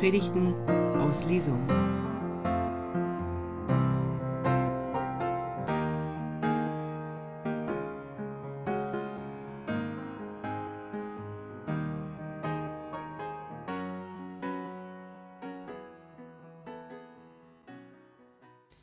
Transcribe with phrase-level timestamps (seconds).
[0.00, 0.54] Predigten
[0.98, 1.62] aus Lesung.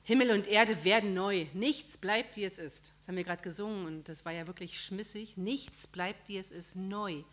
[0.04, 1.47] Himmel und Erde werden neu.
[1.55, 2.93] Nichts bleibt, wie es ist.
[2.99, 5.36] Das haben wir gerade gesungen und das war ja wirklich schmissig.
[5.36, 7.23] Nichts bleibt, wie es ist, neu.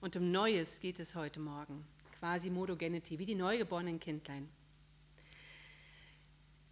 [0.00, 1.84] Und um Neues geht es heute Morgen.
[2.18, 4.48] Quasi Modogenity, wie die neugeborenen Kindlein.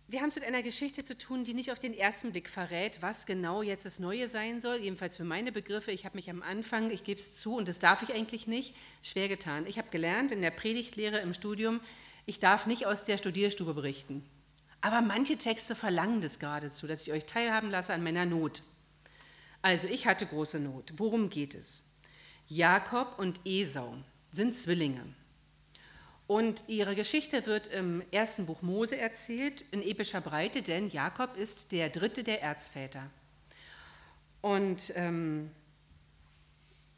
[0.09, 3.03] Wir haben es mit einer Geschichte zu tun, die nicht auf den ersten Blick verrät,
[3.03, 4.77] was genau jetzt das Neue sein soll.
[4.77, 5.91] Jedenfalls für meine Begriffe.
[5.91, 8.77] Ich habe mich am Anfang, ich gebe es zu, und das darf ich eigentlich nicht,
[9.03, 9.67] schwer getan.
[9.67, 11.81] Ich habe gelernt in der Predigtlehre im Studium,
[12.25, 14.25] ich darf nicht aus der Studierstube berichten.
[14.81, 18.63] Aber manche Texte verlangen das geradezu, dass ich euch teilhaben lasse an meiner Not.
[19.63, 20.93] Also, ich hatte große Not.
[20.97, 21.85] Worum geht es?
[22.47, 23.97] Jakob und Esau
[24.31, 25.03] sind Zwillinge.
[26.27, 31.71] Und ihre Geschichte wird im ersten Buch Mose erzählt, in epischer Breite, denn Jakob ist
[31.71, 33.03] der dritte der Erzväter.
[34.41, 35.51] Und ähm,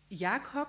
[0.09, 0.69] Jakob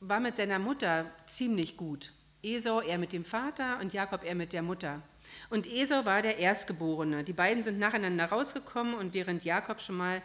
[0.00, 2.12] war mit seiner Mutter ziemlich gut.
[2.42, 5.00] Esau er mit dem Vater und Jakob er mit der Mutter.
[5.48, 7.24] Und Esau war der Erstgeborene.
[7.24, 10.22] Die beiden sind nacheinander rausgekommen und während Jakob schon mal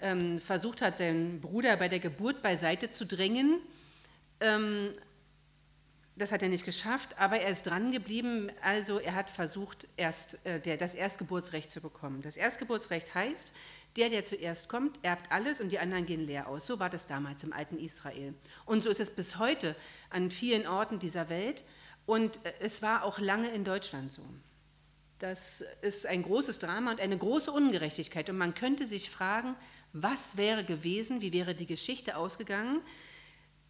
[0.00, 3.60] ähm, versucht hat, seinen Bruder bei der Geburt beiseite zu drängen,
[4.40, 4.90] ähm,
[6.16, 8.50] das hat er nicht geschafft, aber er ist dran geblieben.
[8.62, 12.22] Also er hat versucht, erst, äh, der, das Erstgeburtsrecht zu bekommen.
[12.22, 13.52] Das Erstgeburtsrecht heißt,
[13.96, 16.66] der, der zuerst kommt, erbt alles und die anderen gehen leer aus.
[16.66, 18.34] So war das damals im alten Israel.
[18.64, 19.76] Und so ist es bis heute
[20.08, 21.64] an vielen Orten dieser Welt.
[22.06, 24.22] Und äh, es war auch lange in Deutschland so.
[25.18, 28.30] Das ist ein großes Drama und eine große Ungerechtigkeit.
[28.30, 29.54] Und man könnte sich fragen,
[29.92, 32.80] was wäre gewesen, wie wäre die Geschichte ausgegangen,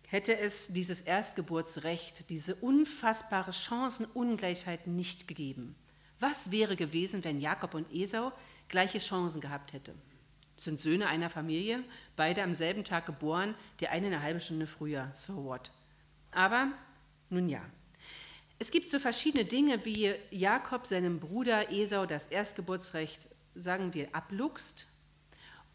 [0.07, 5.75] hätte es dieses Erstgeburtsrecht, diese unfassbare Chancenungleichheit nicht gegeben.
[6.19, 8.33] Was wäre gewesen, wenn Jakob und Esau
[8.69, 10.01] gleiche Chancen gehabt hätten?
[10.57, 11.85] sind Söhne einer Familie,
[12.17, 15.11] beide am selben Tag geboren, der eine eine halbe Stunde früher.
[15.13, 15.71] So what?
[16.31, 16.73] Aber
[17.29, 17.61] nun ja,
[18.59, 24.87] es gibt so verschiedene Dinge, wie Jakob seinem Bruder Esau das Erstgeburtsrecht, sagen wir, abluchst.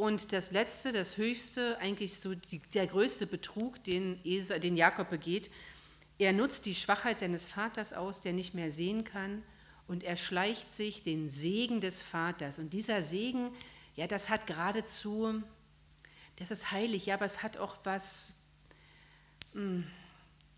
[0.01, 5.11] Und das letzte, das höchste, eigentlich so die, der größte Betrug, den, Esau, den Jakob
[5.11, 5.51] begeht,
[6.17, 9.43] er nutzt die Schwachheit seines Vaters aus, der nicht mehr sehen kann,
[9.87, 12.57] und er schleicht sich den Segen des Vaters.
[12.57, 13.51] Und dieser Segen,
[13.95, 15.43] ja, das hat geradezu,
[16.37, 18.37] das ist heilig, ja, aber es hat auch was,
[19.53, 19.87] mh, hm,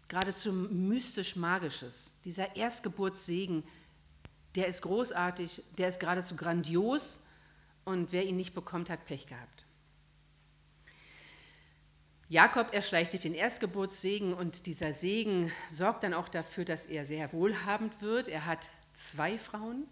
[0.08, 2.16] geradezu mystisch-magisches.
[2.24, 3.66] Dieser Erstgeburtssegen,
[4.56, 7.20] der ist großartig, der ist geradezu grandios
[7.86, 9.66] und wer ihn nicht bekommt, hat Pech gehabt.
[12.30, 17.32] Jakob erschleicht sich den Erstgeburtssegen und dieser Segen sorgt dann auch dafür, dass er sehr
[17.32, 18.28] wohlhabend wird.
[18.28, 19.86] Er hat zwei Frauen,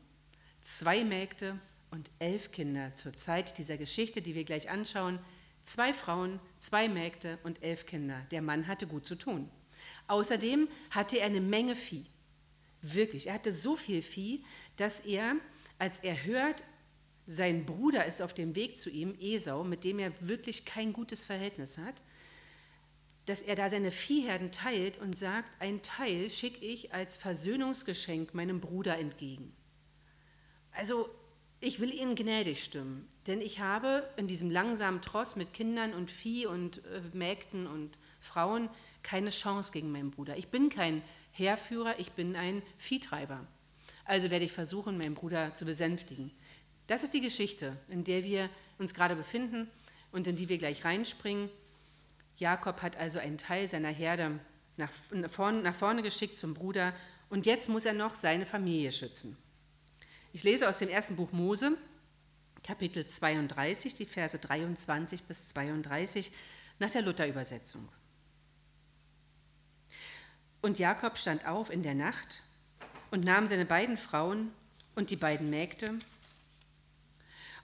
[0.62, 1.60] zwei Mägde
[1.92, 5.20] und elf Kinder zur Zeit dieser Geschichte, die wir gleich anschauen.
[5.62, 8.26] Zwei Frauen, zwei Mägde und elf Kinder.
[8.32, 9.50] Der Mann hatte gut zu tun.
[10.08, 12.06] Außerdem hatte er eine Menge Vieh.
[12.82, 14.44] Wirklich, er hatte so viel Vieh,
[14.78, 15.36] dass er,
[15.78, 16.64] als er hört,
[17.32, 21.24] sein Bruder ist auf dem Weg zu ihm, Esau, mit dem er wirklich kein gutes
[21.24, 22.04] Verhältnis hat,
[23.26, 28.60] dass er da seine Viehherden teilt und sagt, ein Teil schicke ich als Versöhnungsgeschenk meinem
[28.60, 29.54] Bruder entgegen.
[30.74, 31.10] Also
[31.62, 36.12] ich will ihnen gnädig stimmen, denn ich habe in diesem langsamen Tross mit Kindern und
[36.12, 38.68] Vieh und äh, Mägden und Frauen
[39.04, 40.36] keine Chance gegen meinen Bruder.
[40.38, 43.46] Ich bin kein Heerführer, ich bin ein Viehtreiber.
[44.04, 46.32] Also werde ich versuchen, meinen Bruder zu besänftigen.
[46.92, 49.72] Das ist die Geschichte, in der wir uns gerade befinden
[50.12, 51.50] und in die wir gleich reinspringen.
[52.36, 54.42] Jakob hat also einen Teil seiner Herde
[54.76, 54.92] nach
[55.30, 56.94] vorne, nach vorne geschickt zum Bruder
[57.30, 59.38] und jetzt muss er noch seine Familie schützen.
[60.34, 61.78] Ich lese aus dem ersten Buch Mose,
[62.62, 66.30] Kapitel 32, die Verse 23 bis 32
[66.78, 67.88] nach der Luther-Übersetzung.
[70.62, 72.42] Und Jakob stand auf in der Nacht
[73.12, 74.52] und nahm seine beiden Frauen
[74.96, 75.98] und die beiden Mägde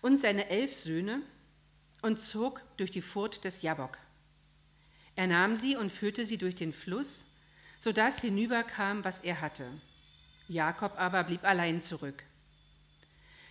[0.02, 1.22] und seine elf Söhne
[2.02, 3.98] und zog durch die Furt des Jabok.
[5.16, 7.26] Er nahm sie und führte sie durch den Fluss,
[7.80, 9.70] sodass hinüberkam, was er hatte.
[10.48, 12.24] Jakob aber blieb allein zurück.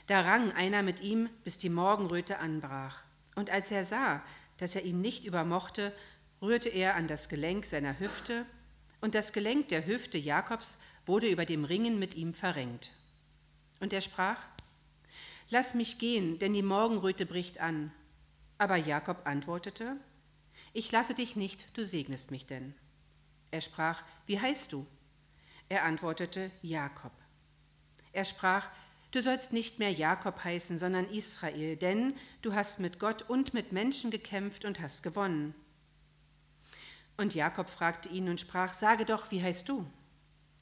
[0.07, 3.03] Da rang einer mit ihm, bis die Morgenröte anbrach.
[3.35, 4.23] Und als er sah,
[4.59, 5.93] dass er ihn nicht übermochte,
[6.41, 8.47] rührte er an das Gelenk seiner Hüfte
[9.01, 12.93] und das Gelenk der Hüfte Jakobs wurde über dem Ringen mit ihm verrenkt.
[13.81, 14.41] Und er sprach,
[15.49, 17.93] Lass mich gehen, denn die Morgenröte bricht an.
[18.59, 19.97] Aber Jakob antwortete,
[20.73, 22.75] Ich lasse dich nicht, du segnest mich denn.
[23.51, 24.87] Er sprach, Wie heißt du?
[25.69, 27.13] Er antwortete Jakob.
[28.13, 28.69] Er sprach,
[29.13, 33.73] Du sollst nicht mehr Jakob heißen, sondern Israel, denn du hast mit Gott und mit
[33.73, 35.55] Menschen gekämpft und hast gewonnen.
[37.17, 39.87] Und Jakob fragte ihn und sprach, Sage doch, wie heißt du?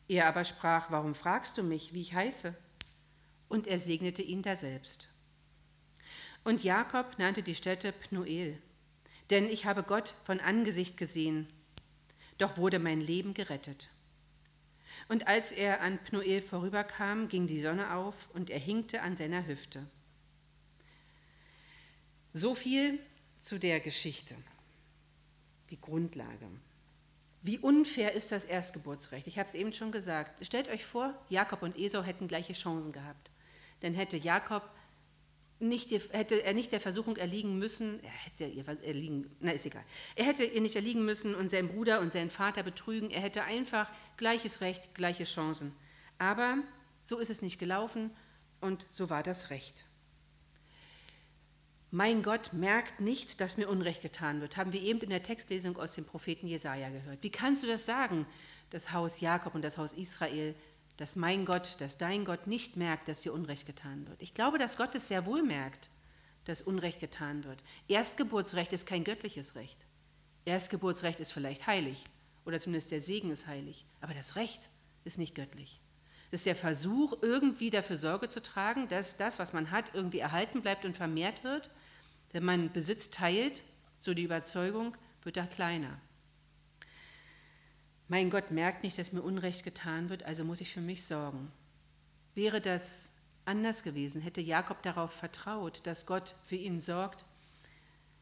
[0.09, 2.55] Er aber sprach, Warum fragst du mich, wie ich heiße?
[3.49, 5.09] Und er segnete ihn daselbst.
[6.45, 8.61] Und Jakob nannte die Stätte Pnuel,
[9.31, 11.49] denn ich habe Gott von Angesicht gesehen,
[12.39, 13.89] doch wurde mein Leben gerettet.
[15.09, 19.47] Und als er an Pnuel vorüberkam, ging die Sonne auf und er hinkte an seiner
[19.47, 19.87] Hüfte.
[22.33, 22.99] So viel
[23.41, 24.35] zu der Geschichte,
[25.71, 26.49] die Grundlage.
[27.43, 29.27] Wie unfair ist das Erstgeburtsrecht?
[29.27, 30.45] Ich habe es eben schon gesagt.
[30.47, 33.31] Stellt euch vor, Jakob und Esau hätten gleiche Chancen gehabt.
[33.85, 34.63] Dann hätte Jakob
[35.59, 39.85] nicht, hätte er nicht der Versuchung erliegen müssen, er hätte ihr erliegen, na ist egal,
[40.17, 43.45] er hätte ihr nicht erliegen müssen und seinen Bruder und seinen Vater betrügen, er hätte
[43.45, 45.75] einfach gleiches Recht, gleiche Chancen.
[46.17, 46.57] Aber
[47.03, 48.11] so ist es nicht gelaufen
[48.63, 49.85] und so war das Recht.
[51.91, 55.77] Mein Gott merkt nicht, dass mir Unrecht getan wird, haben wir eben in der Textlesung
[55.77, 57.23] aus dem Propheten Jesaja gehört.
[57.23, 58.27] Wie kannst du das sagen,
[58.71, 60.55] das Haus Jakob und das Haus Israel?
[60.97, 64.21] Dass mein Gott, dass dein Gott nicht merkt, dass dir Unrecht getan wird.
[64.23, 65.91] Ich glaube, dass Gott es sehr wohl merkt,
[66.45, 67.59] dass Unrecht getan wird.
[67.89, 69.79] Erstgeburtsrecht ist kein göttliches Recht.
[70.45, 72.05] Erstgeburtsrecht ist vielleicht heilig
[72.45, 74.69] oder zumindest der Segen ist heilig, aber das Recht
[75.05, 75.81] ist nicht göttlich.
[76.31, 80.19] Das ist der Versuch, irgendwie dafür Sorge zu tragen, dass das, was man hat, irgendwie
[80.19, 81.71] erhalten bleibt und vermehrt wird.
[82.33, 83.63] Wenn man Besitz teilt,
[84.01, 85.99] so die Überzeugung, wird er kleiner.
[88.09, 91.51] Mein Gott merkt nicht, dass mir Unrecht getan wird, also muss ich für mich sorgen.
[92.35, 93.17] Wäre das
[93.47, 97.25] anders gewesen, hätte Jakob darauf vertraut, dass Gott für ihn sorgt,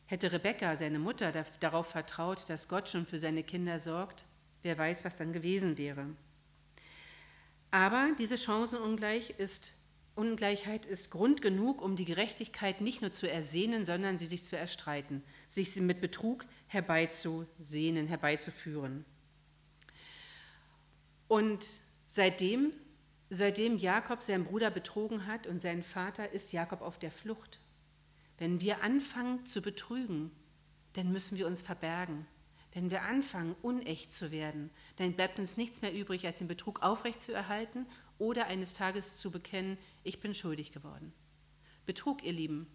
[0.07, 4.25] hätte Rebekka, seine Mutter, darauf vertraut, dass Gott schon für seine Kinder sorgt,
[4.63, 6.07] wer weiß, was dann gewesen wäre.
[7.71, 9.75] Aber diese Chancenungleich ist,
[10.89, 15.25] ist Grund genug, um die Gerechtigkeit nicht nur zu ersehnen, sondern sie sich zu erstreiten,
[15.49, 19.07] sich mit Betrug herbeizusehnen, herbeizuführen.
[21.33, 22.75] Und seitdem,
[23.31, 27.59] seitdem Jakob seinen Bruder betrogen hat und seinen Vater, ist Jakob auf der Flucht.
[28.37, 30.31] Wenn wir anfangen zu betrügen,
[30.93, 32.27] dann müssen wir uns verbergen.
[32.75, 36.83] Wenn wir anfangen, unecht zu werden, dann bleibt uns nichts mehr übrig, als den Betrug
[36.83, 37.87] aufrechtzuerhalten
[38.19, 41.15] oder eines Tages zu bekennen, ich bin schuldig geworden.
[41.87, 42.67] Betrug, ihr Lieben,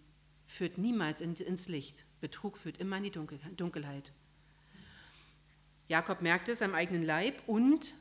[0.46, 2.04] führt niemals ins Licht.
[2.20, 4.10] Betrug führt immer in die Dunkelheit.
[5.86, 7.94] Jakob merkte es am eigenen Leib und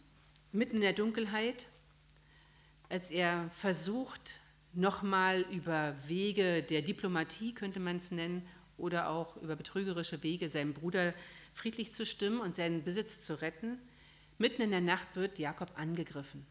[0.57, 1.67] mitten in der Dunkelheit,
[2.89, 4.37] als er versucht,
[4.73, 8.45] nochmal über Wege der Diplomatie, könnte man es nennen,
[8.77, 11.13] oder auch über betrügerische Wege seinen Bruder
[11.53, 13.79] friedlich zu stimmen und seinen Besitz zu retten,
[14.37, 16.45] mitten in der Nacht wird Jakob angegriffen.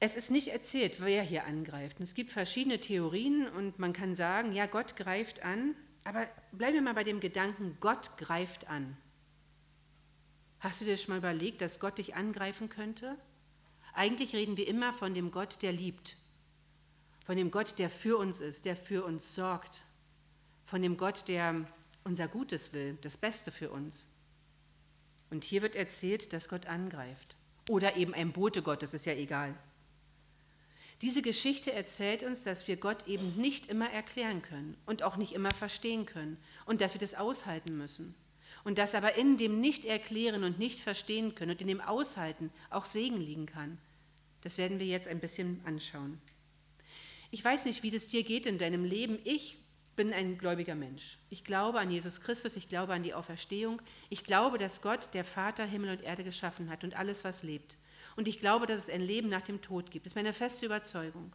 [0.00, 2.00] Es ist nicht erzählt, wer hier angreift.
[2.00, 6.82] es gibt verschiedene Theorien und man kann sagen, ja, Gott greift an, aber bleiben wir
[6.82, 8.96] mal bei dem Gedanken, Gott greift an.
[10.64, 13.18] Hast du dir schon mal überlegt, dass Gott dich angreifen könnte?
[13.92, 16.16] Eigentlich reden wir immer von dem Gott, der liebt,
[17.26, 19.82] von dem Gott, der für uns ist, der für uns sorgt,
[20.64, 21.66] von dem Gott, der
[22.02, 24.08] unser Gutes will, das Beste für uns.
[25.28, 27.36] Und hier wird erzählt, dass Gott angreift.
[27.68, 29.54] Oder eben ein Bote Gottes, ist ja egal.
[31.02, 35.34] Diese Geschichte erzählt uns, dass wir Gott eben nicht immer erklären können und auch nicht
[35.34, 38.14] immer verstehen können und dass wir das aushalten müssen
[38.64, 43.20] und dass aber in dem Nicht-Erklären und Nicht-Verstehen können und in dem Aushalten auch Segen
[43.20, 43.78] liegen kann.
[44.42, 46.20] Das werden wir jetzt ein bisschen anschauen.
[47.30, 49.18] Ich weiß nicht, wie das dir geht in deinem Leben.
[49.24, 49.58] Ich
[49.96, 51.18] bin ein gläubiger Mensch.
[51.30, 53.80] Ich glaube an Jesus Christus, ich glaube an die Auferstehung.
[54.10, 57.76] Ich glaube, dass Gott, der Vater, Himmel und Erde geschaffen hat und alles, was lebt.
[58.16, 60.06] Und ich glaube, dass es ein Leben nach dem Tod gibt.
[60.06, 61.32] Das ist meine feste Überzeugung.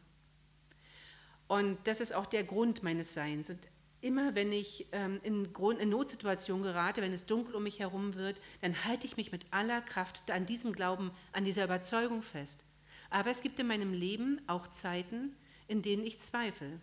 [1.48, 3.50] Und das ist auch der Grund meines Seins.
[3.50, 3.60] Und
[4.02, 8.16] Immer wenn ich ähm, in, Grund, in Notsituationen gerate, wenn es dunkel um mich herum
[8.16, 12.66] wird, dann halte ich mich mit aller Kraft an diesem Glauben, an dieser Überzeugung fest.
[13.10, 15.36] Aber es gibt in meinem Leben auch Zeiten,
[15.68, 16.80] in denen ich zweifle.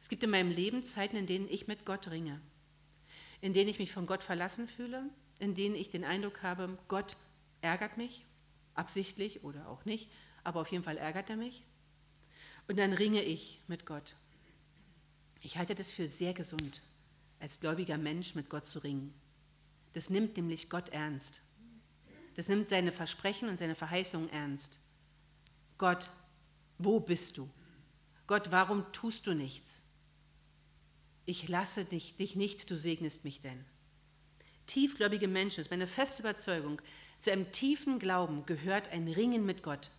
[0.00, 2.40] Es gibt in meinem Leben Zeiten, in denen ich mit Gott ringe,
[3.40, 5.04] in denen ich mich von Gott verlassen fühle,
[5.38, 7.16] in denen ich den Eindruck habe, Gott
[7.62, 8.26] ärgert mich,
[8.74, 10.10] absichtlich oder auch nicht,
[10.42, 11.62] aber auf jeden Fall ärgert er mich.
[12.68, 14.14] Und dann ringe ich mit Gott.
[15.44, 16.80] Ich halte das für sehr gesund,
[17.38, 19.12] als gläubiger Mensch mit Gott zu ringen.
[19.92, 21.42] Das nimmt nämlich Gott ernst.
[22.34, 24.80] Das nimmt seine Versprechen und seine Verheißungen ernst.
[25.76, 26.08] Gott,
[26.78, 27.48] wo bist du?
[28.26, 29.84] Gott, warum tust du nichts?
[31.26, 33.66] Ich lasse dich, dich nicht, du segnest mich denn.
[34.66, 36.80] Tiefgläubige Menschen, das ist meine feste Überzeugung,
[37.20, 39.90] Zu einem tiefen Glauben gehört ein Ringen mit Gott.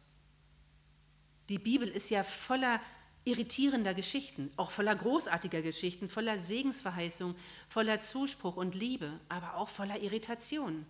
[1.49, 2.81] Die Bibel ist ja voller
[3.25, 7.35] irritierender Geschichten, auch voller großartiger Geschichten, voller Segensverheißung,
[7.67, 10.85] voller Zuspruch und Liebe, aber auch voller Irritation.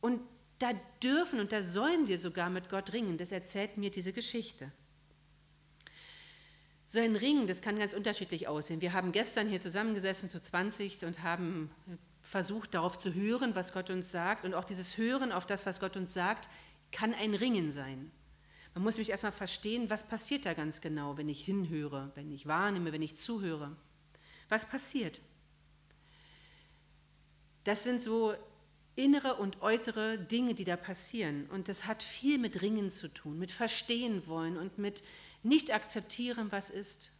[0.00, 0.20] Und
[0.60, 0.70] da
[1.02, 3.18] dürfen und da sollen wir sogar mit Gott ringen.
[3.18, 4.70] Das erzählt mir diese Geschichte.
[6.86, 8.80] So ein Ring, das kann ganz unterschiedlich aussehen.
[8.80, 11.70] Wir haben gestern hier zusammengesessen zu 20 und haben
[12.22, 14.44] versucht, darauf zu hören, was Gott uns sagt.
[14.44, 16.48] Und auch dieses Hören auf das, was Gott uns sagt,
[16.92, 18.10] kann ein Ringen sein.
[18.74, 22.46] Man muss mich erstmal verstehen, was passiert da ganz genau, wenn ich hinhöre, wenn ich
[22.46, 23.76] wahrnehme, wenn ich zuhöre.
[24.48, 25.20] Was passiert?
[27.64, 28.34] Das sind so
[28.94, 31.46] innere und äußere Dinge, die da passieren.
[31.50, 35.02] Und das hat viel mit Ringen zu tun, mit Verstehen wollen und mit
[35.42, 37.12] nicht akzeptieren, was ist.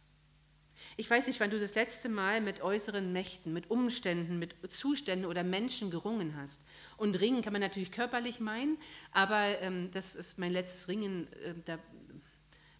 [0.97, 5.25] Ich weiß nicht, wann du das letzte Mal mit äußeren Mächten, mit Umständen, mit Zuständen
[5.25, 6.65] oder Menschen gerungen hast.
[6.97, 8.77] Und ringen kann man natürlich körperlich meinen,
[9.11, 11.27] aber ähm, das ist mein letztes Ringen.
[11.43, 11.79] Äh, da,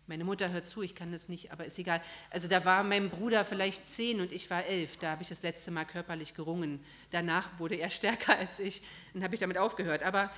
[0.10, 2.02] meine Mutter hört zu, ich kann das nicht, aber ist egal.
[2.32, 4.98] Also da war mein Bruder vielleicht zehn und ich war elf.
[4.98, 6.84] Da habe ich das letzte Mal körperlich gerungen.
[7.12, 8.82] Danach wurde er stärker als ich.
[9.14, 10.02] Dann habe ich damit aufgehört.
[10.02, 10.32] Aber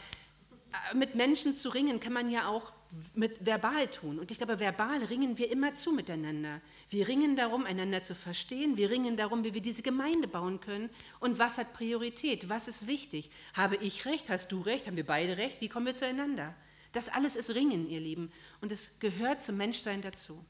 [0.94, 2.74] mit Menschen zu ringen kann man ja auch
[3.14, 4.20] mit verbal tun.
[4.20, 6.62] Und ich glaube, verbal ringen wir immer zu miteinander.
[6.90, 8.78] Wir ringen darum, einander zu verstehen.
[8.78, 10.90] Wir ringen darum, wie wir diese Gemeinde bauen können.
[11.20, 12.50] Und was hat Priorität?
[12.50, 13.32] Was ist wichtig?
[13.54, 14.30] Habe ich recht?
[14.30, 14.88] Hast du recht?
[14.88, 15.62] Haben wir beide recht?
[15.62, 16.54] Wie kommen wir zueinander?
[16.92, 18.32] Das alles ist Ringen, ihr Lieben.
[18.60, 20.44] Und es gehört zum Menschsein dazu.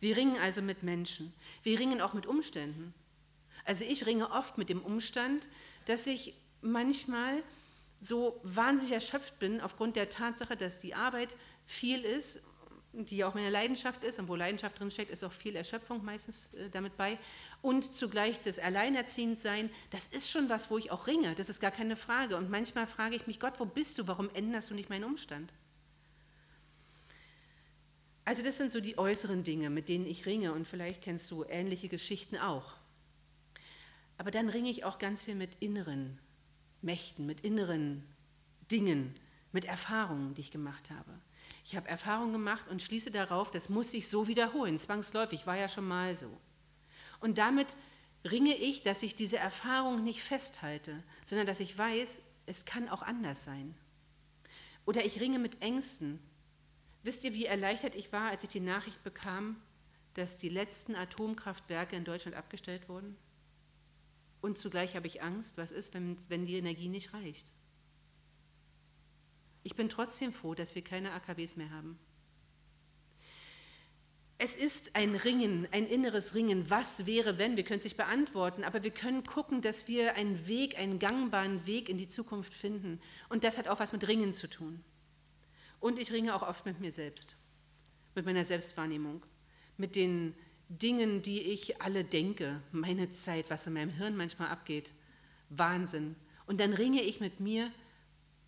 [0.00, 1.32] Wir ringen also mit Menschen.
[1.62, 2.92] Wir ringen auch mit Umständen.
[3.64, 5.48] Also ich ringe oft mit dem Umstand,
[5.86, 7.42] dass ich manchmal
[8.04, 12.44] so wahnsinnig erschöpft bin aufgrund der Tatsache, dass die Arbeit viel ist,
[12.92, 16.54] die auch meine Leidenschaft ist und wo Leidenschaft drin steckt, ist auch viel Erschöpfung meistens
[16.54, 17.18] äh, damit bei.
[17.62, 21.70] Und zugleich das Alleinerziehendsein, das ist schon was, wo ich auch ringe, das ist gar
[21.70, 22.36] keine Frage.
[22.36, 24.06] Und manchmal frage ich mich, Gott, wo bist du?
[24.06, 25.52] Warum änderst du nicht meinen Umstand?
[28.26, 31.44] Also das sind so die äußeren Dinge, mit denen ich ringe und vielleicht kennst du
[31.44, 32.72] ähnliche Geschichten auch.
[34.18, 36.18] Aber dann ringe ich auch ganz viel mit inneren
[36.84, 38.04] Mächten, mit inneren
[38.70, 39.14] Dingen,
[39.52, 41.10] mit Erfahrungen, die ich gemacht habe.
[41.64, 45.68] Ich habe Erfahrungen gemacht und schließe darauf, das muss sich so wiederholen, zwangsläufig, war ja
[45.68, 46.30] schon mal so.
[47.20, 47.76] Und damit
[48.24, 53.02] ringe ich, dass ich diese Erfahrung nicht festhalte, sondern dass ich weiß, es kann auch
[53.02, 53.74] anders sein.
[54.86, 56.18] Oder ich ringe mit Ängsten.
[57.02, 59.56] Wisst ihr, wie erleichtert ich war, als ich die Nachricht bekam,
[60.14, 63.16] dass die letzten Atomkraftwerke in Deutschland abgestellt wurden?
[64.44, 67.46] Und zugleich habe ich Angst, was ist, wenn, wenn die Energie nicht reicht.
[69.62, 71.98] Ich bin trotzdem froh, dass wir keine AKWs mehr haben.
[74.36, 76.68] Es ist ein Ringen, ein inneres Ringen.
[76.68, 77.56] Was wäre, wenn?
[77.56, 81.66] Wir können es nicht beantworten, aber wir können gucken, dass wir einen Weg, einen gangbaren
[81.66, 83.00] Weg in die Zukunft finden.
[83.30, 84.84] Und das hat auch was mit Ringen zu tun.
[85.80, 87.34] Und ich ringe auch oft mit mir selbst,
[88.14, 89.24] mit meiner Selbstwahrnehmung,
[89.78, 90.34] mit den
[90.78, 94.92] Dingen, die ich alle denke, meine Zeit, was in meinem Hirn manchmal abgeht.
[95.50, 96.16] Wahnsinn.
[96.46, 97.70] Und dann ringe ich mit mir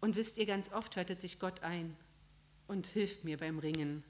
[0.01, 1.97] und wisst ihr, ganz oft schaltet sich Gott ein
[2.67, 4.03] und hilft mir beim Ringen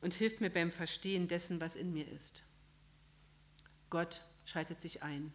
[0.00, 2.44] und hilft mir beim Verstehen dessen, was in mir ist.
[3.90, 5.32] Gott schaltet sich ein.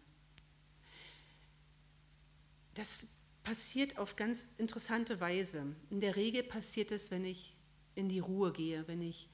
[2.74, 3.08] Das
[3.42, 5.74] passiert auf ganz interessante Weise.
[5.90, 7.56] In der Regel passiert es, wenn ich
[7.94, 9.28] in die Ruhe gehe, wenn ich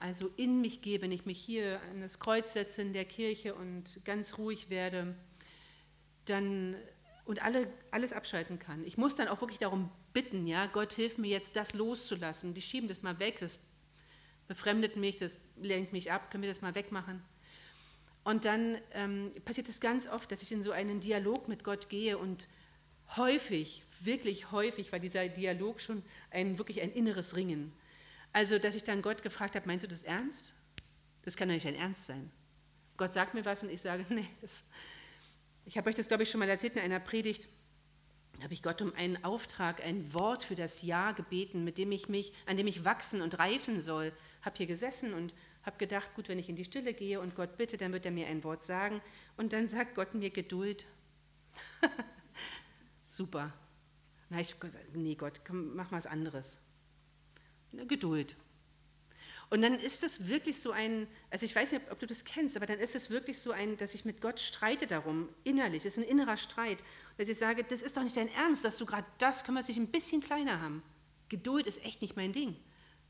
[0.00, 3.54] also in mich gehe, wenn ich mich hier an das Kreuz setze in der Kirche
[3.54, 5.14] und ganz ruhig werde,
[6.24, 6.74] dann
[7.26, 8.84] und alle, alles abschalten kann.
[8.84, 12.54] Ich muss dann auch wirklich darum bitten, ja, Gott hilf mir jetzt, das loszulassen.
[12.56, 13.60] Wir schieben das mal weg, das
[14.48, 17.22] befremdet mich, das lenkt mich ab, können wir das mal wegmachen.
[18.24, 21.88] Und dann ähm, passiert es ganz oft, dass ich in so einen Dialog mit Gott
[21.88, 22.48] gehe und
[23.16, 27.72] häufig, wirklich häufig war dieser Dialog schon ein, wirklich ein inneres Ringen.
[28.32, 30.54] Also, dass ich dann Gott gefragt habe, meinst du das ernst?
[31.22, 32.30] Das kann doch nicht ein Ernst sein.
[32.96, 34.64] Gott sagt mir was und ich sage, nee, das.
[35.64, 37.48] Ich habe euch das, glaube ich, schon mal erzählt in einer Predigt.
[38.36, 41.92] Da habe ich Gott um einen Auftrag, ein Wort für das Ja gebeten, mit dem
[41.92, 44.12] ich mich, an dem ich wachsen und reifen soll.
[44.42, 47.58] Habe hier gesessen und habe gedacht, gut, wenn ich in die Stille gehe und Gott
[47.58, 49.02] bitte, dann wird er mir ein Wort sagen.
[49.36, 50.86] Und dann sagt Gott mir Geduld.
[53.10, 53.52] Super.
[54.30, 56.69] Dann habe gesagt, nee Gott, komm, mach mal was anderes.
[57.72, 58.36] Geduld.
[59.50, 62.56] Und dann ist es wirklich so ein, also ich weiß nicht, ob du das kennst,
[62.56, 65.98] aber dann ist es wirklich so ein, dass ich mit Gott streite darum, innerlich, es
[65.98, 66.84] ist ein innerer Streit,
[67.18, 69.64] dass ich sage, das ist doch nicht dein Ernst, dass du gerade das, können wir
[69.64, 70.84] sich ein bisschen kleiner haben.
[71.28, 72.56] Geduld ist echt nicht mein Ding.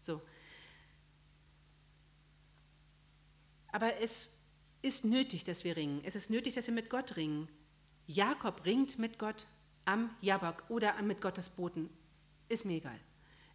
[0.00, 0.23] So.
[3.69, 4.40] Aber es
[4.81, 6.00] ist nötig, dass wir ringen.
[6.05, 7.49] Es ist nötig, dass wir mit Gott ringen.
[8.07, 9.47] Jakob ringt mit Gott.
[9.85, 11.90] am Jabok oder mit Gottes Boten,
[12.49, 13.00] ist mir egal.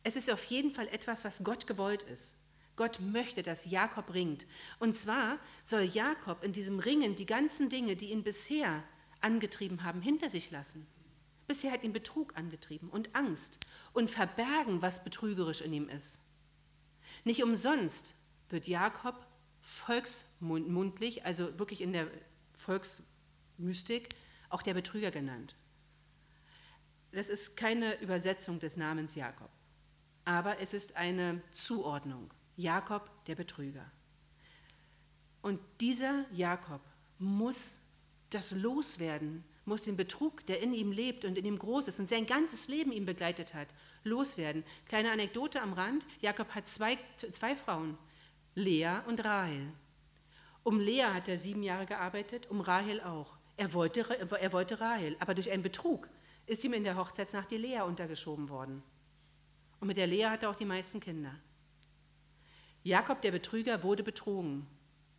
[0.05, 2.38] Es ist auf jeden Fall etwas, was Gott gewollt ist.
[2.75, 4.45] Gott möchte, dass Jakob ringt.
[4.77, 8.83] Und zwar soll Jakob in diesem Ringen die ganzen Dinge, die ihn bisher
[9.21, 10.85] angetrieben haben, hinter sich lassen.
[11.47, 16.19] Bisher hat ihn Betrug angetrieben und Angst und verbergen, was betrügerisch in ihm ist.
[17.24, 18.13] Nicht umsonst
[18.50, 19.25] wird Jakob
[19.59, 22.12] volksmundlich, also wirklich in der
[22.53, 24.09] Volksmystik,
[24.50, 25.55] auch der Betrüger genannt.
[27.12, 29.50] Das ist keine Übersetzung des Namens Jakob,
[30.25, 32.32] aber es ist eine Zuordnung.
[32.58, 33.86] Jakob der Betrüger.
[35.41, 36.82] Und dieser Jakob
[37.20, 37.82] muss
[38.29, 42.10] das loswerden, muss den Betrug, der in ihm lebt und in ihm groß ist und
[42.10, 43.67] sein ganzes Leben ihm begleitet hat,
[44.03, 44.63] loswerden.
[44.88, 46.98] Kleine Anekdote am Rand: Jakob hat zwei,
[47.34, 47.98] zwei Frauen,
[48.55, 49.72] Lea und Rahel.
[50.63, 53.38] Um Lea hat er sieben Jahre gearbeitet, um Rahel auch.
[53.58, 56.10] Er wollte, er wollte Rahel, aber durch einen Betrug
[56.48, 58.84] ist ihm in der Hochzeitsnacht die Lea untergeschoben worden.
[59.86, 61.36] Und mit der Lea hat er auch die meisten Kinder.
[62.82, 64.65] Jakob, der Betrüger, wurde betrogen.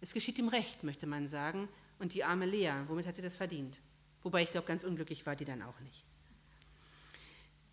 [0.00, 1.68] Es geschieht ihm recht, möchte man sagen,
[2.00, 3.78] und die arme Lea, womit hat sie das verdient?
[4.24, 6.04] Wobei ich glaube, ganz unglücklich war die dann auch nicht.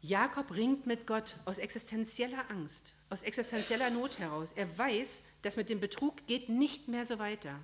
[0.03, 4.51] Jakob ringt mit Gott aus existenzieller Angst, aus existenzieller Not heraus.
[4.51, 7.59] Er weiß, dass mit dem Betrug geht nicht mehr so weiter.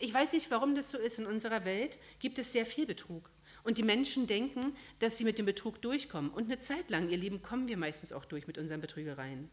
[0.00, 1.20] Ich weiß nicht, warum das so ist.
[1.20, 3.30] In unserer Welt gibt es sehr viel Betrug.
[3.68, 6.30] Und die Menschen denken, dass sie mit dem Betrug durchkommen.
[6.30, 9.50] Und eine Zeit lang, ihr Lieben, kommen wir meistens auch durch mit unseren Betrügereien.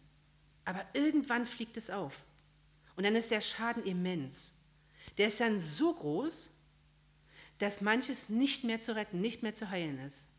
[0.63, 2.23] Aber irgendwann fliegt es auf.
[2.95, 4.55] Und dann ist der Schaden immens.
[5.17, 6.49] Der ist dann so groß,
[7.57, 10.29] dass manches nicht mehr zu retten, nicht mehr zu heilen ist.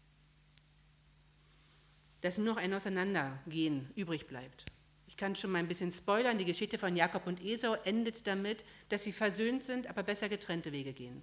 [2.22, 4.64] Dass nur noch ein Auseinandergehen übrig bleibt.
[5.06, 8.64] Ich kann schon mal ein bisschen spoilern, die Geschichte von Jakob und Esau endet damit,
[8.88, 11.22] dass sie versöhnt sind, aber besser getrennte Wege gehen.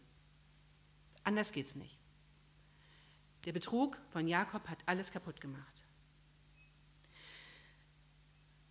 [1.23, 2.02] Anders geht es nicht.
[3.45, 5.83] Der Betrug von Jakob hat alles kaputt gemacht.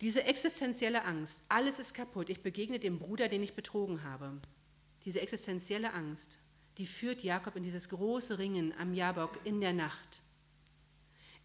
[0.01, 4.41] Diese existenzielle Angst, alles ist kaputt, ich begegne dem Bruder, den ich betrogen habe.
[5.05, 6.39] Diese existenzielle Angst,
[6.77, 10.21] die führt Jakob in dieses große Ringen am Jabok in der Nacht.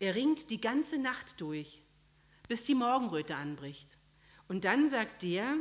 [0.00, 1.82] Er ringt die ganze Nacht durch,
[2.48, 3.98] bis die Morgenröte anbricht.
[4.48, 5.56] Und dann sagt der,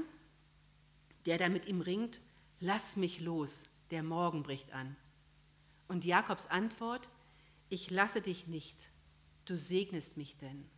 [1.26, 2.22] der da mit ihm ringt,
[2.60, 4.96] lass mich los, der Morgen bricht an.
[5.88, 7.10] Und Jakobs Antwort,
[7.70, 8.78] ich lasse dich nicht,
[9.46, 10.70] du segnest mich denn.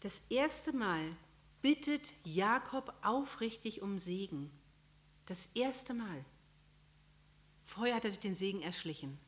[0.00, 1.16] Das erste Mal
[1.62, 4.50] bittet Jakob aufrichtig um Segen.
[5.26, 6.24] Das erste Mal.
[7.64, 9.18] Vorher hat er sich den Segen erschlichen.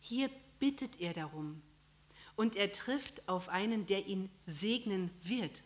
[0.00, 1.62] Hier bittet er darum.
[2.34, 5.62] Und er trifft auf einen, der ihn segnen wird,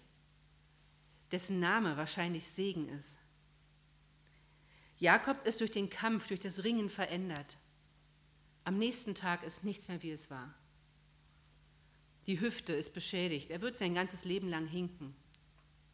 [1.33, 3.19] dessen Name wahrscheinlich Segen ist.
[4.99, 7.57] Jakob ist durch den Kampf, durch das Ringen verändert.
[8.69, 10.53] Am nächsten Tag ist nichts mehr, wie es war.
[12.27, 13.51] Die Hüfte ist beschädigt.
[13.51, 15.17] Er wird sein ganzes Leben lang hinken.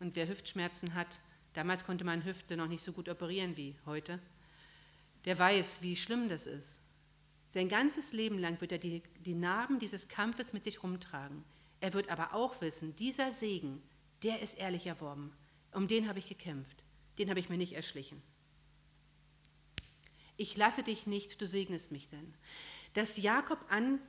[0.00, 1.20] Und wer Hüftschmerzen hat,
[1.52, 4.18] damals konnte man Hüfte noch nicht so gut operieren wie heute,
[5.24, 6.80] der weiß, wie schlimm das ist.
[7.48, 11.44] Sein ganzes Leben lang wird er die, die Narben dieses Kampfes mit sich rumtragen.
[11.78, 13.80] Er wird aber auch wissen, dieser Segen,
[14.24, 15.32] der ist ehrlich erworben.
[15.70, 16.82] Um den habe ich gekämpft.
[17.18, 18.20] Den habe ich mir nicht erschlichen.
[20.36, 22.34] Ich lasse dich nicht, du segnest mich denn.
[22.94, 24.00] Dass Jakob an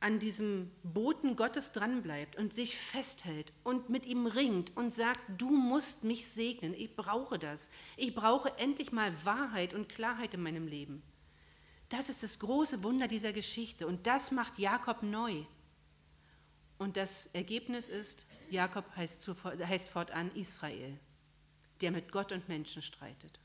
[0.00, 5.48] an diesem Boten Gottes dranbleibt und sich festhält und mit ihm ringt und sagt, du
[5.48, 7.70] musst mich segnen, ich brauche das.
[7.96, 11.02] Ich brauche endlich mal Wahrheit und Klarheit in meinem Leben.
[11.88, 15.44] Das ist das große Wunder dieser Geschichte und das macht Jakob neu.
[16.78, 20.98] Und das Ergebnis ist, Jakob heißt, heißt fortan Israel,
[21.80, 23.40] der mit Gott und Menschen streitet.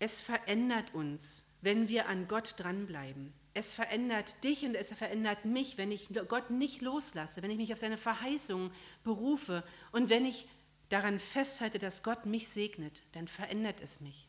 [0.00, 3.32] Es verändert uns, wenn wir an Gott dranbleiben.
[3.52, 7.72] Es verändert dich und es verändert mich, wenn ich Gott nicht loslasse, wenn ich mich
[7.72, 8.72] auf seine Verheißung
[9.04, 10.48] berufe und wenn ich
[10.88, 14.26] daran festhalte, dass Gott mich segnet, dann verändert es mich.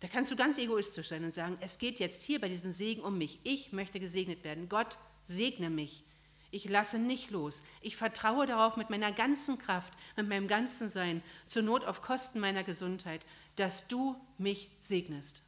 [0.00, 3.02] Da kannst du ganz egoistisch sein und sagen, es geht jetzt hier bei diesem Segen
[3.02, 3.40] um mich.
[3.44, 4.70] Ich möchte gesegnet werden.
[4.70, 6.04] Gott segne mich.
[6.50, 7.62] Ich lasse nicht los.
[7.80, 12.40] Ich vertraue darauf mit meiner ganzen Kraft, mit meinem ganzen Sein, zur Not auf Kosten
[12.40, 15.42] meiner Gesundheit, dass du mich segnest.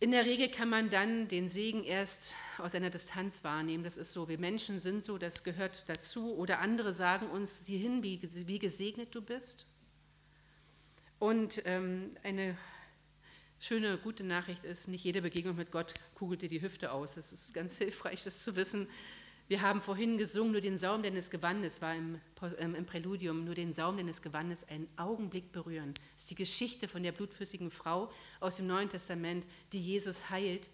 [0.00, 3.84] In der Regel kann man dann den Segen erst aus einer Distanz wahrnehmen.
[3.84, 6.34] Das ist so, wir Menschen sind so, das gehört dazu.
[6.34, 9.66] Oder andere sagen uns, sieh hin, wie, wie gesegnet du bist.
[11.18, 12.58] Und ähm, eine
[13.64, 17.16] schöne, gute Nachricht ist, nicht jede Begegnung mit Gott kugelt dir die Hüfte aus.
[17.16, 18.88] Es ist ganz hilfreich, das zu wissen,
[19.46, 22.18] Wir haben vorhin gesungen, nur den Saum deines Gewandes war im,
[22.58, 25.92] ähm, im Präludium, nur den Saum deines Gewandes einen Augenblick berühren.
[26.14, 30.70] Das ist die Geschichte von der blutflüssigen Frau aus dem Neuen Testament, die Jesus heilt,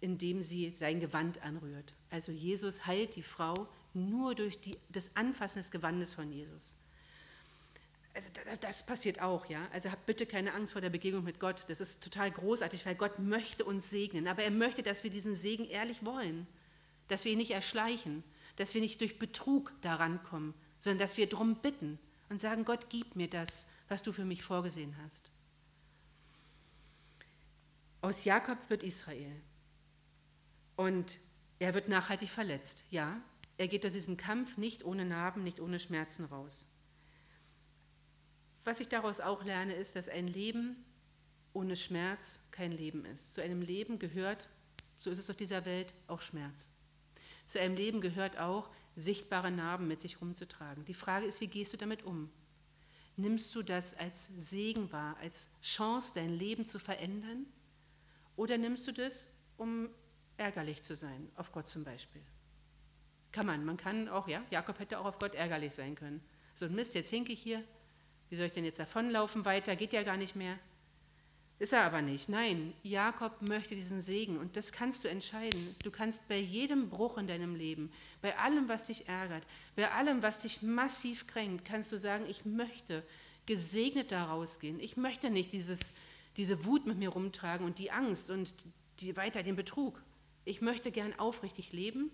[0.00, 1.94] indem sie sein Gewand anrührt.
[2.10, 6.76] Also Jesus heilt die Frau nur durch die, das Anfassen des Gewandes von Jesus.
[8.14, 9.66] Also das, das, passiert auch, ja.
[9.72, 11.64] Also habt bitte keine Angst vor der Begegnung mit Gott.
[11.68, 14.28] Das ist total großartig, weil Gott möchte uns segnen.
[14.28, 16.46] Aber er möchte, dass wir diesen Segen ehrlich wollen
[17.08, 18.24] dass wir ihn nicht erschleichen,
[18.56, 21.98] dass wir nicht durch Betrug daran kommen, sondern dass wir darum bitten
[22.28, 25.30] und sagen, Gott, gib mir das, was du für mich vorgesehen hast.
[28.00, 29.40] Aus Jakob wird Israel.
[30.76, 31.18] Und
[31.58, 32.84] er wird nachhaltig verletzt.
[32.90, 33.20] Ja,
[33.56, 36.66] er geht aus diesem Kampf nicht ohne Narben, nicht ohne Schmerzen raus.
[38.64, 40.82] Was ich daraus auch lerne, ist, dass ein Leben
[41.52, 43.34] ohne Schmerz kein Leben ist.
[43.34, 44.48] Zu einem Leben gehört,
[44.98, 46.70] so ist es auf dieser Welt, auch Schmerz.
[47.46, 50.84] Zu einem Leben gehört auch, sichtbare Narben mit sich rumzutragen.
[50.84, 52.30] Die Frage ist, wie gehst du damit um?
[53.16, 57.46] Nimmst du das als Segen wahr, als Chance, dein Leben zu verändern?
[58.36, 59.88] Oder nimmst du das, um
[60.36, 62.22] ärgerlich zu sein, auf Gott zum Beispiel?
[63.30, 66.20] Kann man, man kann auch, ja, Jakob hätte auch auf Gott ärgerlich sein können.
[66.54, 67.64] So ein Mist, jetzt hinke ich hier,
[68.34, 70.58] wie soll ich denn jetzt davonlaufen weiter, geht ja gar nicht mehr.
[71.60, 72.28] Ist er aber nicht.
[72.28, 75.76] Nein, Jakob möchte diesen Segen und das kannst du entscheiden.
[75.84, 77.92] Du kannst bei jedem Bruch in deinem Leben,
[78.22, 79.44] bei allem, was dich ärgert,
[79.76, 83.04] bei allem, was dich massiv kränkt, kannst du sagen, ich möchte
[83.46, 84.80] gesegnet daraus gehen.
[84.80, 85.94] Ich möchte nicht dieses,
[86.36, 88.52] diese Wut mit mir rumtragen und die Angst und
[88.98, 90.02] die, weiter den Betrug.
[90.44, 92.10] Ich möchte gern aufrichtig leben,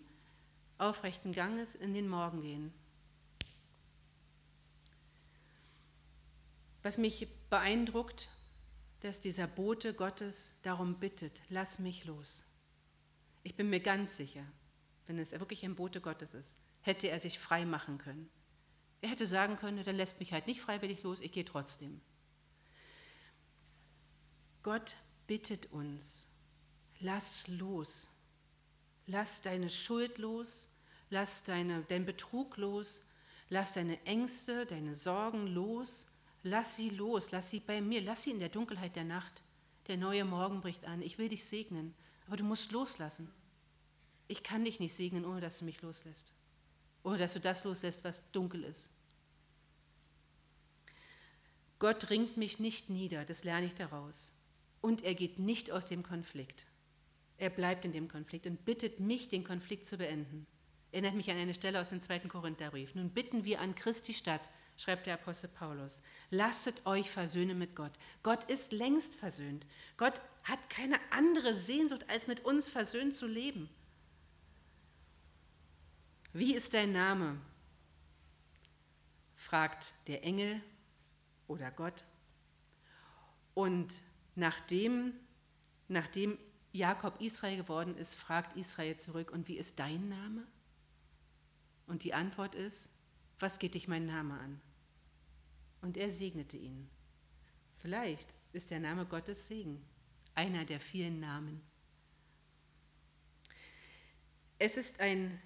[0.77, 2.75] aufrechten Ganges in den Morgen gehen.
[6.83, 8.31] Was mich beeindruckt,
[9.01, 12.45] dass dieser Bote Gottes darum bittet, lass mich los.
[13.43, 14.45] Ich bin mir ganz sicher,
[15.07, 18.31] wenn es wirklich ein Bote Gottes ist, hätte er sich frei machen können.
[19.03, 22.01] Er hätte sagen können, dann lässt mich halt nicht freiwillig los, ich gehe trotzdem.
[24.63, 26.29] Gott bittet uns,
[27.01, 28.09] lass los.
[29.07, 30.69] Lass deine Schuld los,
[31.09, 33.03] lass deine, dein Betrug los,
[33.49, 36.07] lass deine Ängste, deine Sorgen los
[36.43, 39.43] Lass sie los, lass sie bei mir, lass sie in der Dunkelheit der Nacht.
[39.89, 41.03] Der neue Morgen bricht an.
[41.03, 41.95] Ich will dich segnen,
[42.27, 43.31] aber du musst loslassen.
[44.29, 46.33] Ich kann dich nicht segnen, ohne dass du mich loslässt.
[47.03, 48.91] Ohne dass du das loslässt, was dunkel ist.
[51.79, 54.35] Gott ringt mich nicht nieder, das lerne ich daraus.
[54.81, 56.67] Und er geht nicht aus dem Konflikt.
[57.39, 60.47] Er bleibt in dem Konflikt und bittet mich, den Konflikt zu beenden.
[60.93, 62.95] Erinnert mich an eine Stelle aus dem zweiten Korintherbrief.
[62.95, 64.43] Nun bitten wir an Christi Stadt,
[64.81, 67.93] schreibt der Apostel Paulus, lasset euch versöhnen mit Gott.
[68.23, 69.67] Gott ist längst versöhnt.
[69.97, 73.69] Gott hat keine andere Sehnsucht, als mit uns versöhnt zu leben.
[76.33, 77.41] Wie ist dein Name?
[79.35, 80.63] fragt der Engel
[81.49, 82.05] oder Gott.
[83.55, 83.95] Und
[84.37, 85.13] nachdem,
[85.89, 86.39] nachdem
[86.73, 90.47] Jakob Israel geworden ist, fragt Israel zurück, und wie ist dein Name?
[91.87, 92.93] Und die Antwort ist,
[93.41, 94.61] was geht dich mein Name an?
[95.81, 96.89] Und er segnete ihn.
[97.79, 99.85] Vielleicht ist der Name Gottes Segen,
[100.35, 101.63] einer der vielen Namen.
[104.59, 105.41] Es ist ein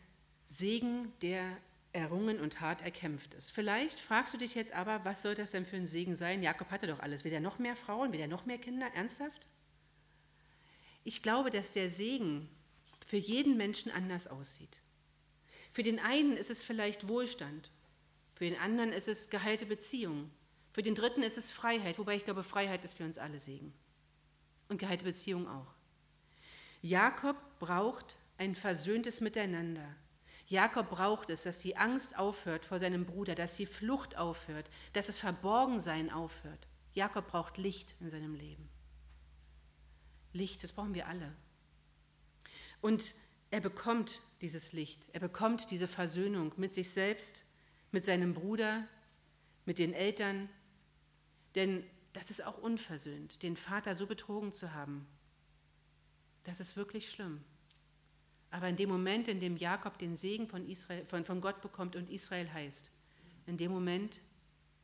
[0.45, 1.57] Segen, der
[1.93, 3.53] errungen und hart erkämpft ist.
[3.53, 6.43] Vielleicht fragst du dich jetzt aber, was soll das denn für ein Segen sein?
[6.43, 7.25] Jakob hatte doch alles.
[7.25, 8.13] Will er noch mehr Frauen?
[8.13, 8.89] Will er noch mehr Kinder?
[8.95, 9.47] Ernsthaft?
[11.05, 12.49] Ich glaube, dass der Segen
[13.07, 14.81] für jeden Menschen anders aussieht.
[15.73, 17.71] Für den einen ist es vielleicht Wohlstand,
[18.35, 20.31] für den anderen ist es geheilte Beziehung.
[20.73, 23.73] Für den dritten ist es Freiheit, wobei ich glaube, Freiheit ist für uns alle Segen.
[24.69, 25.73] Und geheilte Beziehung auch.
[26.83, 29.95] Jakob braucht ein versöhntes Miteinander.
[30.47, 35.07] Jakob braucht es, dass die Angst aufhört vor seinem Bruder, dass die Flucht aufhört, dass
[35.07, 36.67] das Verborgensein aufhört.
[36.93, 38.69] Jakob braucht Licht in seinem Leben.
[40.33, 41.33] Licht, das brauchen wir alle.
[42.81, 43.15] Und
[43.51, 47.45] er bekommt dieses Licht, er bekommt diese Versöhnung mit sich selbst
[47.95, 48.87] mit seinem Bruder,
[49.65, 50.49] mit den Eltern,
[51.55, 55.07] denn das ist auch unversöhnt, den Vater so betrogen zu haben.
[56.43, 57.43] Das ist wirklich schlimm.
[58.51, 61.95] Aber in dem Moment, in dem Jakob den Segen von, Israel, von, von Gott bekommt
[61.97, 62.93] und Israel heißt,
[63.47, 64.21] in dem Moment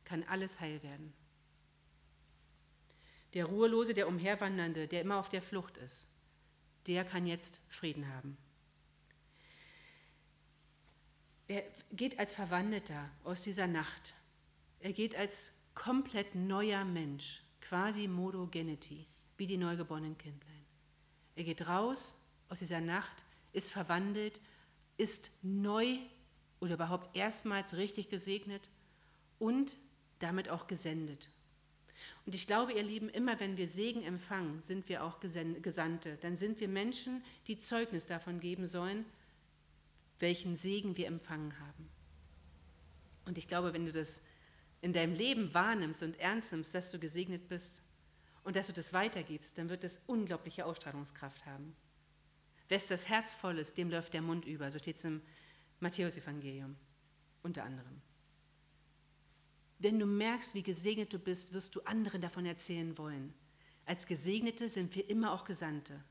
[0.05, 1.13] kann alles heil werden.
[3.33, 6.09] Der Ruhelose, der Umherwandernde, der immer auf der Flucht ist,
[6.87, 8.37] der kann jetzt Frieden haben.
[11.51, 14.13] Er geht als Verwandelter aus dieser Nacht.
[14.79, 20.65] Er geht als komplett neuer Mensch, quasi Modogenity, wie die neugeborenen Kindlein.
[21.35, 22.15] Er geht raus
[22.47, 24.39] aus dieser Nacht, ist verwandelt,
[24.95, 25.97] ist neu
[26.61, 28.69] oder überhaupt erstmals richtig gesegnet
[29.37, 29.75] und
[30.19, 31.27] damit auch gesendet.
[32.25, 36.17] Und ich glaube, ihr Lieben, immer wenn wir Segen empfangen, sind wir auch Gesandte.
[36.21, 39.05] Dann sind wir Menschen, die Zeugnis davon geben sollen,
[40.21, 41.89] welchen Segen wir empfangen haben.
[43.25, 44.23] Und ich glaube, wenn du das
[44.81, 47.83] in deinem Leben wahrnimmst und ernst nimmst, dass du gesegnet bist
[48.43, 51.75] und dass du das weitergibst, dann wird es unglaubliche Ausstrahlungskraft haben.
[52.67, 54.71] Wes das Herz voll ist, dem läuft der Mund über.
[54.71, 55.21] So steht es im
[55.81, 56.75] Matthäus-Evangelium
[57.43, 58.01] unter anderem.
[59.79, 63.33] Wenn du merkst, wie gesegnet du bist, wirst du anderen davon erzählen wollen.
[63.85, 66.03] Als Gesegnete sind wir immer auch Gesandte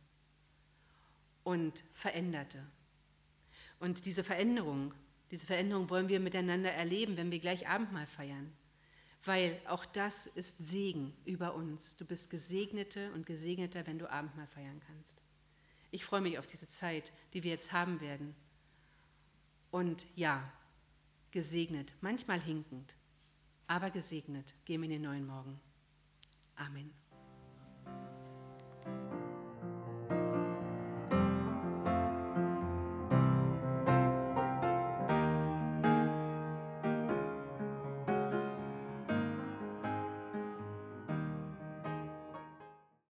[1.45, 2.67] und Veränderte.
[3.81, 4.95] Und diese Veränderung,
[5.31, 8.53] diese Veränderung wollen wir miteinander erleben, wenn wir gleich Abendmahl feiern.
[9.25, 11.97] Weil auch das ist Segen über uns.
[11.97, 15.23] Du bist Gesegnete und Gesegneter, wenn du Abendmahl feiern kannst.
[15.91, 18.35] Ich freue mich auf diese Zeit, die wir jetzt haben werden.
[19.71, 20.53] Und ja,
[21.31, 22.95] gesegnet, manchmal hinkend,
[23.67, 24.55] aber gesegnet.
[24.65, 25.61] Gehen wir in den neuen Morgen.
[26.57, 26.93] Amen.